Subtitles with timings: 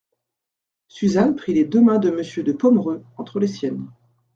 [0.87, 3.85] Suzanne prit les deux mains de Monsieur de Pomereux entre les siennes.